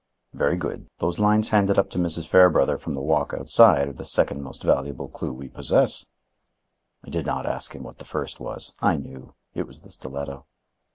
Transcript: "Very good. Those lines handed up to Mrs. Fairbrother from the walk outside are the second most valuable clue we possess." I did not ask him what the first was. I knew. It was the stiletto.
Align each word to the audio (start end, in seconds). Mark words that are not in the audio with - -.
"Very 0.33 0.57
good. 0.57 0.89
Those 0.97 1.19
lines 1.19 1.49
handed 1.49 1.77
up 1.77 1.91
to 1.91 1.99
Mrs. 1.99 2.27
Fairbrother 2.27 2.79
from 2.79 2.95
the 2.95 3.03
walk 3.03 3.35
outside 3.37 3.87
are 3.87 3.93
the 3.93 4.03
second 4.03 4.41
most 4.41 4.63
valuable 4.63 5.07
clue 5.07 5.31
we 5.31 5.47
possess." 5.47 6.07
I 7.03 7.09
did 7.11 7.27
not 7.27 7.45
ask 7.45 7.75
him 7.75 7.83
what 7.83 7.99
the 7.99 8.05
first 8.05 8.39
was. 8.39 8.73
I 8.79 8.97
knew. 8.97 9.35
It 9.53 9.67
was 9.67 9.81
the 9.81 9.91
stiletto. 9.91 10.47